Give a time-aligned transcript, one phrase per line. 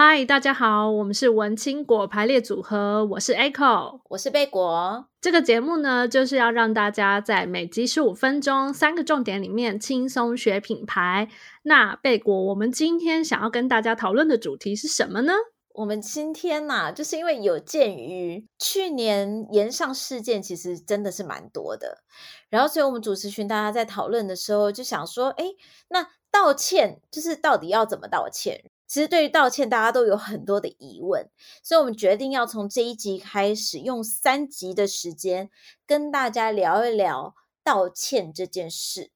[0.00, 5.08] 嗨，大家好，我们是文青果排列组合，我是 Echo，我是贝果。
[5.20, 11.28] 这个节目呢，就是要让大家在每集十五分钟三个重点里面轻松学品牌。
[11.64, 15.32] 那贝果，我们今天想要跟大家讨论的主题是什么呢？
[15.74, 22.04] 我们今天呐、啊，就是因为有鉴于去年延上事件，其实真的是蛮多的，
[22.48, 25.44] 然后所以我们主持群大家在讨论的时候，就想说，哎，
[25.88, 28.70] 那道歉就是到底要怎么道歉？
[28.88, 31.28] 其实对于道歉，大家都有很多的疑问，
[31.62, 35.50] 所以我们决定要从这一集开始，用三集的时间
[35.86, 39.12] 跟大家聊一聊道歉这件事。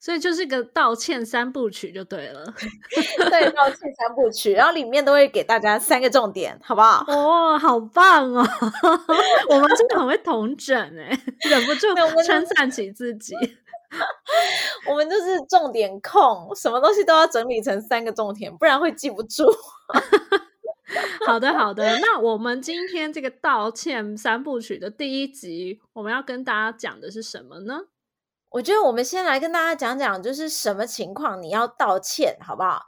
[0.00, 2.44] 所以就是个道歉三部曲就对了，
[3.30, 7.04] 对，道歉三部曲，然后里面都会给大家三个重点，好不好？
[7.08, 8.46] 哦，好棒哦！
[9.50, 11.08] 我们真的很会统整哎，
[11.50, 11.86] 忍不住
[12.24, 13.34] 称赞起自己。
[14.86, 19.44] 我们就是重点控，什么东西都要整理成三个重点，不然会记不住。
[21.26, 21.98] 好的，好的。
[22.00, 27.80] 那我们今天这个道歉三部曲的第一集，我们要跟大家讲的是什么呢？
[28.50, 32.86] 我觉得我们先来跟大家讲讲，就是什么情况你要道歉，好不好？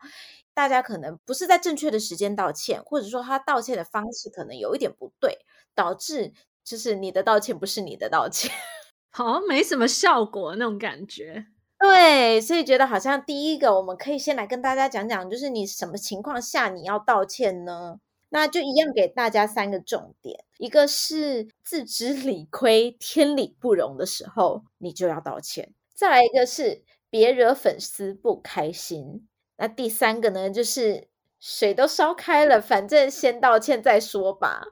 [0.54, 5.38] 大家可能不是在正确的时间道歉，或者说他道歉的方式可能有一点不对，
[5.74, 6.32] 导致
[6.64, 8.50] 就是你的道歉不是你的道歉。
[9.12, 11.46] 好像没什么效果那种感觉，
[11.78, 17.96] 对，所以觉得好像第一个我们可以先来跟大家讲讲，就是你什么情况下你要道歉呢？
[18.30, 29.26] 那就一样给大家三个重点，一个是自知理亏、天理不容的时候，你就要道歉；再来一个是别惹粉丝不开心；
[29.58, 34.62] 那第三个呢，就是水都烧开了，反正先道歉再说吧。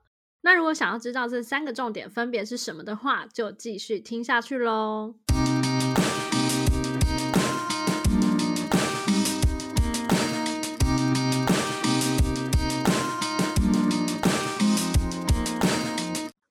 [0.43, 5.17] 那如果想要知道这三个重点分别是什么的话，就继续听下去喽。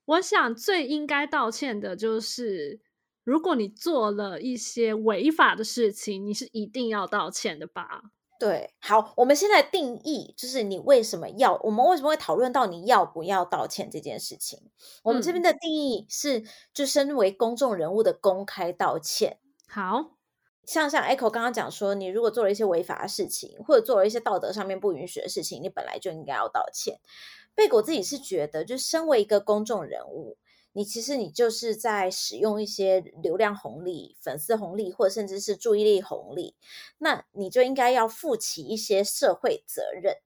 [0.08, 2.80] 我想最应该道歉的就是，
[3.24, 8.02] 如果你做了一些违法的事情，你是一定要道歉的吧？
[8.40, 14.60] 对，好，我们现在定义就是你为什么要，我们为什么会讨论到你要不要道歉这件事情？
[14.62, 14.70] 嗯、
[15.02, 16.42] 我们这边的定义是，
[16.72, 19.40] 就身为公众人物的公开道歉。
[19.66, 20.17] 好，
[20.68, 27.00] 像像 Echo 刚刚讲说，你如果做了一些违法的事情，或者做了一些道德上面不允许的事情，你本来就应该要道歉。
[27.54, 30.36] 贝果自己是觉得，就身为一个公众人物。
[30.74, 36.54] 你其实你就是在使用一些流量红利、粉丝红利，或者甚至是注意力红利，
[36.98, 40.16] 那你就应该要负起一些社会责任。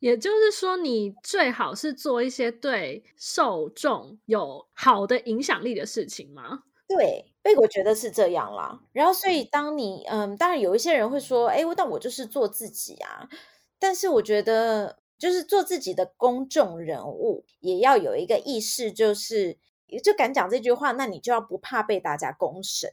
[0.00, 6.64] 也就是说，你最好是做一些对受众有好的影响力的事情吗？
[6.86, 8.78] 对，贝果觉得是这样啦。
[8.92, 13.28] 然后，所以当你嗯，当然有一些人会说，哎，但我就是做自己啊。
[13.78, 19.56] 但是我觉得，就是做自己的公众人物，也要有一个意识，就是。
[20.04, 22.92] 就敢讲这句话，那你就要不怕被大家公审。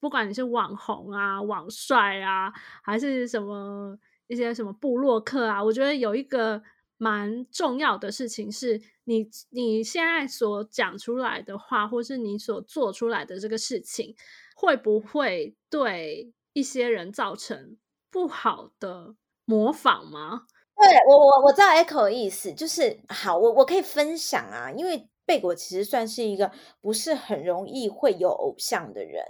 [0.00, 2.52] 不管你是网红啊、网帅啊，
[2.82, 3.96] 还是什么
[4.26, 6.60] 一些什么部落客啊，我觉得有一个
[6.96, 14.14] 蛮重要的事情是你你现在所讲出来的话，或是你所做出来的这个事情，
[14.56, 17.76] 会不会对一些人造成
[18.10, 20.46] 不好的模仿吗？
[20.76, 25.08] 对，我我我知道 Echo 的意思，就是好，我我可以分享啊，因为。
[25.26, 26.52] 贝果其实算是一个
[26.82, 29.24] 不是很容易会有偶像的人，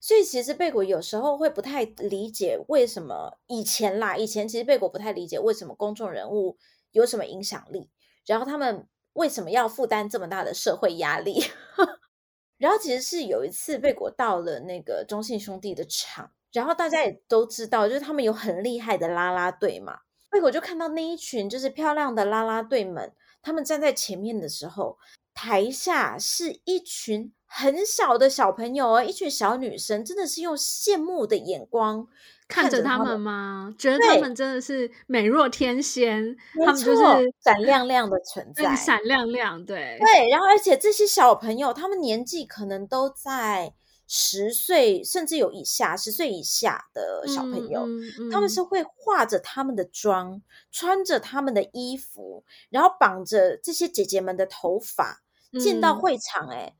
[0.00, 6.56] 所以其实贝果有时候会不太理解为什么以前啦，以前其实贝果不太理解为什么公众人物
[6.94, 7.90] 有什么影响力，
[8.24, 11.44] 然后他们为什么要负担这么大的社会压力。
[12.56, 19.98] 然后其实是有一次贝果到了那个中信兄弟的场，然后大家也都知道，就是他们有很厉害的啦啦队嘛，
[20.30, 23.12] 贝果就看到那一群就是漂亮的啦啦队们，
[23.42, 24.96] 他们站在前面的时候。
[25.36, 32.06] 台下是一群很小的小朋友哦，一群小女生，真的是用羡慕的眼光
[32.48, 33.74] 看着他们吗？
[33.78, 37.02] 觉得他们真的是美若天仙，他们就是
[37.42, 40.28] 闪亮亮的存在，闪亮亮，对对。
[40.30, 43.74] 然后，而且这些小朋友，他们年纪可能都在
[44.06, 55.20] 十岁，甚至有以下十岁以下的小朋友，嗯嗯嗯、他们是会化着他们的妆，穿着他们的衣服，然后绑着这些姐姐们的头发。
[55.60, 56.74] 进到会场，欸，诶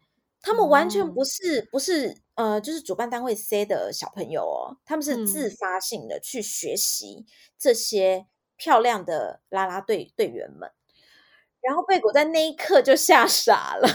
[0.44, 7.24] 他们完全不是、嗯、不是呃，就是主办单位 C 的小朋友哦，他们是自发性的去学习
[7.58, 8.26] 这些
[8.56, 10.70] 漂亮的啦啦队队员们。
[11.62, 13.88] 然后贝果在那一刻就吓傻了，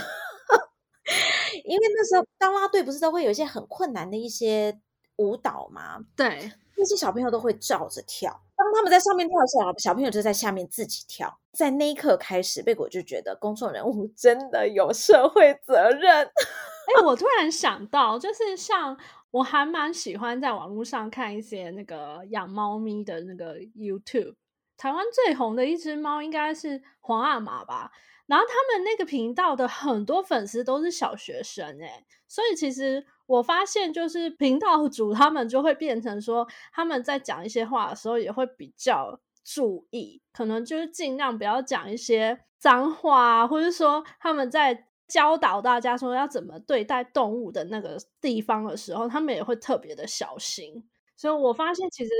[1.64, 4.80] 因为那时候当啦队不是都会有一些很困难的一些
[5.16, 6.00] 舞蹈吗？
[6.16, 6.50] 对，
[6.80, 8.32] 那些小朋友都会照着跳。
[8.56, 11.38] 当他们在上面跳的时候，小朋友就在下面自己跳。
[11.52, 16.26] 在那一刻开始，贝果就觉得公众人物 真的有社会责任。
[16.96, 18.96] 哎，我突然想到，就是像
[19.30, 24.34] 我还蛮喜欢在网络上看一些那个养猫咪的那个 YouTube。
[24.76, 27.92] 台湾最红的一只猫应该是皇阿玛吧。
[28.26, 50.84] 然后他们那个频道的很多粉丝都是小学生诶，所以其实我发现就是频道主他们就会变成说，他们在讲一些话的时候也会比较注意，可能就是尽量不要讲一些脏话，或者说他们在教导大家说要怎么对待动物的那个地方的时候，他们也会特别的小心。
[51.16, 52.10] 所以我发现其实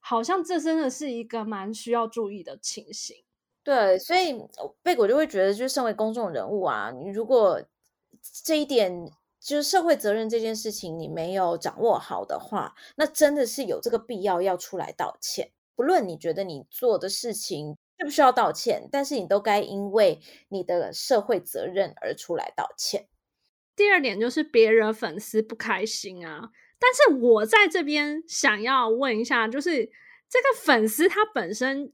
[0.00, 3.14] 好像这真的是一个蛮需要注意的情形。
[3.62, 4.34] 对，所以
[4.82, 7.60] 贝果就会觉得，就身为公众人物啊，你如果
[8.44, 9.10] 这一点
[9.46, 15.52] 就是社会责任这件事情你没有掌握好的话，那真的是有这个必要要出来道歉。
[15.76, 23.06] 不论你觉得你做的事情需不需要道歉，但是你都该因为你的社会责任而出来道歉。
[23.76, 26.50] 第二点就是别惹粉丝不开心啊，
[26.80, 29.86] 但是我在这边想要问一下，就是
[30.28, 31.92] 这个粉丝他本身。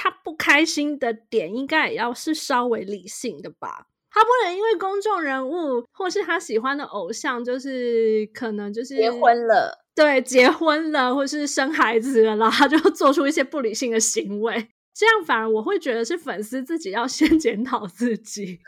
[0.00, 14.68] 他不开心的点应该也要是稍微理性的吧，他不能因为公众人物或是他喜欢的偶像，就是可能就是结婚了，对，结婚了或是生孩子了，然后他就做出一些不理性的行为。
[14.94, 18.58] 这样反而我会觉得是粉丝自己要先 检讨自己。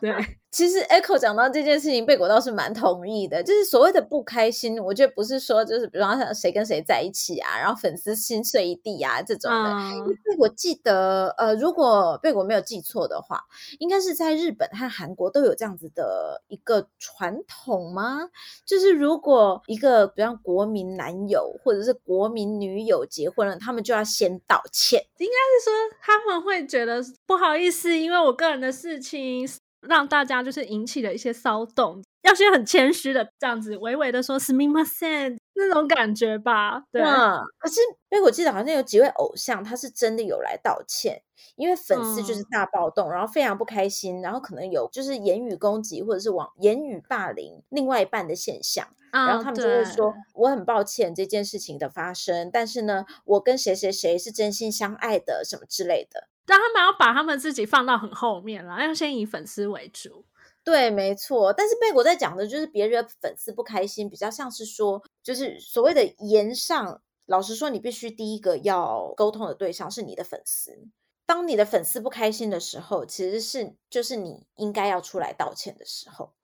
[0.00, 0.12] 对，
[0.56, 3.42] 其实 Echo 讲到这件事情，贝果倒是蛮同意的。
[3.42, 9.70] 就是所谓的不开心，我觉得不是说就是比方说谁跟谁在一起啊，然后粉丝心碎一地啊这种的。
[9.70, 13.44] 嗯、因为我记得，呃，如果贝果没有记错的话，
[13.80, 18.30] 应该是在日本和韩国都有这样子的一个传统吗？
[18.64, 25.04] 就是如果一个比方国民男友或者是国民女友结婚了，他们就要先道歉。
[25.18, 25.96] 应该是说。
[26.00, 29.46] 他们会觉得不好意思，因为我个人的事情
[29.85, 36.83] 让大家就是引起了一些骚动，要先很谦虚的这样子，微微的说“すみません”那种感觉吧。
[36.91, 37.79] 对，嗯、可是
[38.09, 41.21] 因为我记得好像有几位偶像，他是真的有来道歉，
[41.55, 48.87] 因为粉丝就是大暴动，嗯、然后非常不开心，然后可能有就是言语攻击或者是网言语霸凌另外一半的现象。
[49.11, 60.24] 然后他们就会说：“我很抱歉这件事情的发生，但是呢，我跟谁谁谁是真心相爱的，什么之类的。” 但他们要把他们自己放到很后面了，要先以粉丝为主。
[60.64, 61.52] 对，没错。
[61.52, 67.02] 但是贝果在讲的就是别惹粉丝不开心，比较像是说，就是所谓的言上。
[67.26, 70.86] 老实说，你必须第一个要沟通的对象是你的粉丝。
[71.26, 76.34] 当你的粉丝不开心的时候，其实是就是你应该要出来道歉的时候。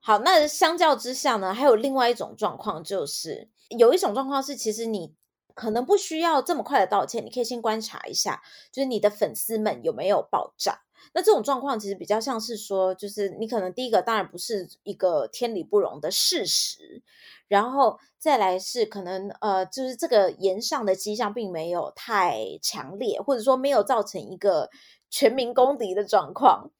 [0.00, 3.48] 好，那相较之下呢，还有另外一种状况，就是
[3.78, 5.14] 有一种状况是，其实你
[5.56, 10.82] 可能不需要这么快的道歉，你可以先观察一下，就是你的粉丝们有没有爆炸。
[11.14, 17.02] 那这种状况其实比较像是说，就是你可能第一个当然不是一个天理不容的事实，
[17.48, 24.68] 然后再来是可能呃，就是这个言上的迹象并没有太强烈，或者说没有造成一个
[25.10, 26.70] 全民公敌的状况。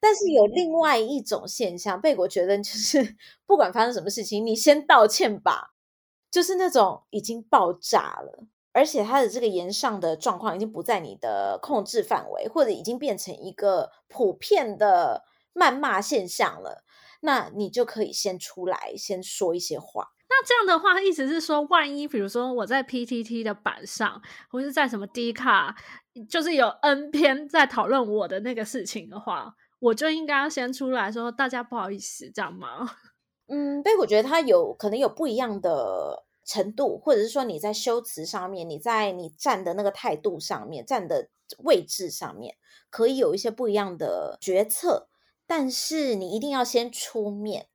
[0.00, 3.16] 但是有另外一种现象，贝果觉得就是
[3.46, 5.72] 不管发生什么事情，你先道歉吧。
[6.32, 15.22] 就是那种已经爆炸了，而且他的这个言上的状况已经不在你的控制范围，或者已经变成一个普遍的
[15.54, 16.82] 谩骂现象了，
[17.20, 20.08] 那你就可以先出来先说一些话。
[20.30, 25.76] 那这样的话，意思是说，万一比如说我在 PTT 的板上，或是在什么 D 卡，
[26.26, 32.90] 就是有 N 篇在讨论我的那个事情的话，我就应该要先出来说，大家不好意思，这样吗？
[33.54, 41.28] 嗯，对，我觉得他有可能有不一样的程度，或者是说你在修辞上面，你在你站的那个态度上面，站的
[41.58, 42.56] 位置上面，
[42.88, 45.06] 可以有一些不一样的决策，
[45.46, 47.66] 但是你一定要先出面。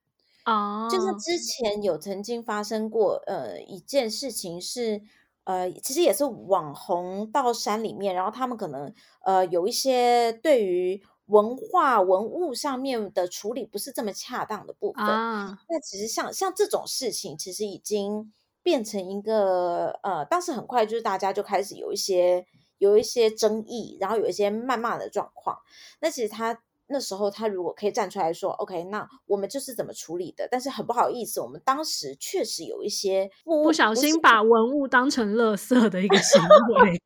[0.44, 5.00] 哦，就是之前有曾经发生过，呃，一件事情是，
[5.44, 8.92] 呃，其实也是网红到山里面，然后他们可能，
[9.24, 15.02] 呃，有一些对于文化文物上面的处理不是这么恰当的部分。
[15.04, 18.32] 啊，那其实像像这种事情，其实已经
[18.62, 22.44] 变成一个，呃，当时很快就是大家就开始有一些
[22.76, 25.56] 有一些争议，然后有一些谩骂的状况。
[26.00, 26.60] 那其实他。
[26.88, 30.48] 那时候他如果可以站出来说，OK，那我们就是怎么处理的。
[30.50, 36.42] 但是很不好意思，我们当时确实有一些不，不小心把文物当成垃圾的一个行
[36.82, 37.00] 为。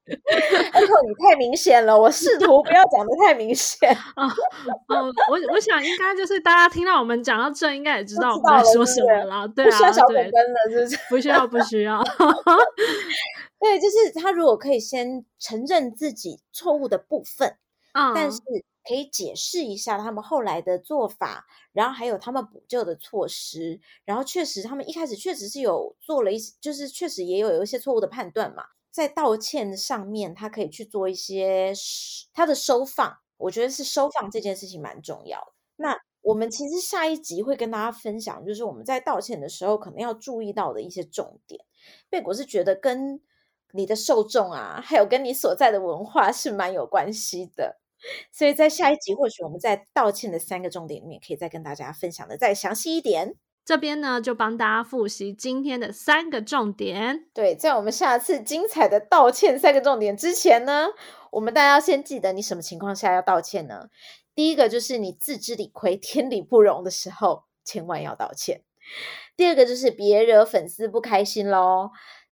[0.72, 3.92] Echo，你太明显了，我试图不要讲的太明显。
[4.16, 4.24] 哦
[4.88, 9.48] 哦，我我想应该就是大家听到我们讲到这，应该也知道我们在说什么了。
[9.48, 10.98] 对啊，不需要小本本了，是不是？
[11.10, 12.02] 不需要，不需要。
[13.58, 17.56] 对，就是他如果可以先承认自己错误的部分，
[17.92, 18.40] 嗯，但是。
[18.84, 31.72] 可以解释一下他们后来的做法，然后还有他们补救的措施，然后确实他们一开始确实是有做了一些，就是确实也有有一些错误的判断嘛，在道歉上面，他可以去做一些
[32.34, 35.52] 他的收放，我觉得是收放这件事情蛮重要的。
[35.76, 41.64] 那我们其实下一集会跟大家分享，就是我们在道歉的时候可能要注意到的一些重点。
[42.10, 43.20] 贝果是觉得跟
[43.74, 47.78] 你的受众啊，还有跟你所在的文化是蛮有关系的。
[48.32, 53.34] 所以在下一集，或许我们在道歉的三个重点里面，可以再跟大家分享的再详细一点。
[53.64, 57.26] 这边呢，就帮大家复习今天的三个重点。
[57.32, 60.88] 对，在我们下次精彩的道歉三个重点之前呢，
[61.30, 63.88] 我们大家要先记得，你什么情况下要道歉呢？
[64.34, 68.62] 第一个就是你自知理亏、天理不容的时候，千万要道歉。
[69.36, 71.90] 第二个就是别惹粉丝不开心喽。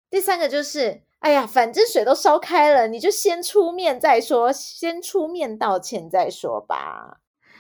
[0.09, 1.06] 第三个就是。
[1.27, 7.19] 哎呀，反正水都烧开了，你就先出面再说，先出面道歉再说吧。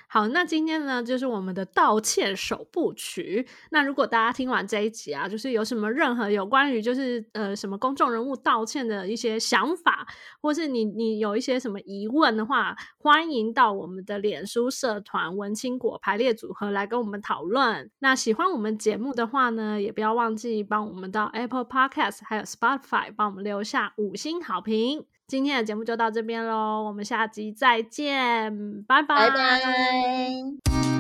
[0.08, 3.46] 好，那今天呢，就是我们的道歉首部曲。
[3.70, 10.06] 那如果大家听完这一集啊，就是有什么任何有关于就是呃什么公众人物道歉的一些想法，
[10.40, 17.90] 或是你你有一些什么疑问的话，欢迎到我们的脸书社团文青果排列组合来跟我们讨论。
[17.98, 25.15] 那喜欢我们节目的话呢，也不要忘记帮我们到 Apple Podcast 还有 Spotify 帮我们留下五星好评。
[25.28, 29.28] 今天的节目就到这边喽，我们下集再见，拜拜。
[29.28, 30.95] 拜拜。